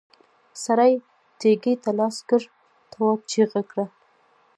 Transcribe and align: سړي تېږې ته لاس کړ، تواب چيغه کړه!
سړي 0.63 0.93
تېږې 1.39 1.73
ته 1.83 1.91
لاس 1.99 2.17
کړ، 2.29 2.41
تواب 2.91 3.19
چيغه 3.31 3.61
کړه! 3.71 3.85